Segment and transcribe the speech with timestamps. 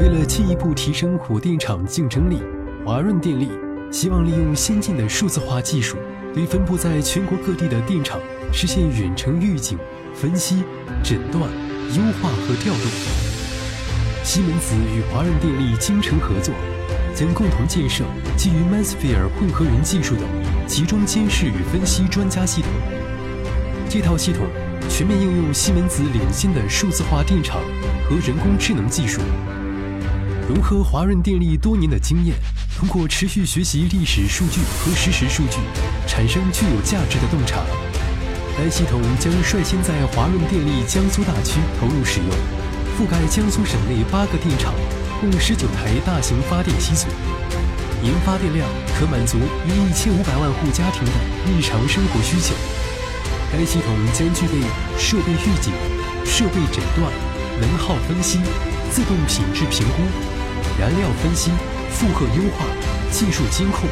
[0.00, 2.40] 为了进一步提升火电厂竞争力，
[2.86, 3.48] 华润电力
[3.90, 5.96] 希望利用先进的数字化技术，
[6.32, 8.20] 对分布在全国各地的电厂
[8.52, 9.76] 实现远程预警、
[10.14, 10.62] 分析、
[11.02, 11.42] 诊断、
[11.96, 12.80] 优化和调度。
[14.22, 16.54] 西门子与华润电力精诚合作，
[17.12, 18.04] 将共同建设
[18.36, 20.22] 基于 Masphere 混合云技术的
[20.64, 22.70] 集中监视与分析专家系统。
[23.90, 24.46] 这套系统
[24.88, 27.60] 全面应用西门子领先的数字化电厂
[28.08, 29.20] 和人工智能技术。
[30.48, 32.34] 融合华润电力多年的经验，
[32.74, 35.58] 通过持续学习历史数据和实时数据，
[36.06, 37.60] 产生具有价值的洞察。
[38.56, 42.30] 该系统将率先在华润电力江苏大区投入使用，
[42.96, 44.72] 覆盖江苏省内八个电厂，
[45.20, 47.08] 共十九台大型发电机组，
[48.00, 48.66] 年发电量
[48.98, 51.12] 可满足约一千五百万户家庭的
[51.44, 52.54] 日常生活需求。
[53.52, 54.64] 该系统将具备
[54.96, 55.74] 设备预警、
[56.24, 57.12] 设备诊断、
[57.60, 58.40] 能耗分析、
[58.90, 60.37] 自动品质评估。
[60.78, 61.50] 燃料分析、
[61.90, 62.64] 负荷优化、
[63.10, 63.88] 技术监控，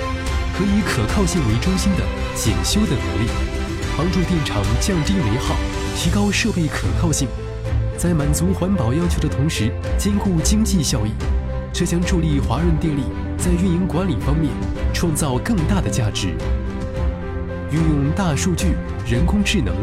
[0.57, 2.03] 可以可靠性为中心的
[2.35, 3.29] 检修等能力，
[3.97, 5.55] 帮助电厂降低煤耗，
[5.97, 7.29] 提高设备可靠性，
[7.97, 11.13] 在满足环保要求的同时兼顾经济效益。
[11.73, 13.03] 这将助力华润电力
[13.37, 14.51] 在运营管理方面
[14.95, 16.29] 创造更大的价值。
[17.71, 18.69] 运用大数据、
[19.07, 19.75] 人工智能、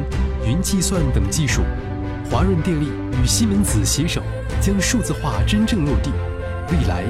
[0.43, 1.61] 云计算等技术，
[2.31, 2.87] 华润电力
[3.21, 4.23] 与西门子携手，
[4.59, 6.09] 将数字化真正落地。
[6.71, 7.03] 未来，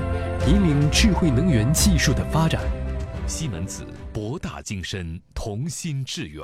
[0.47, 2.61] 引领智慧能源技术的发展。
[3.27, 6.43] 西门子博大精深，同心致远。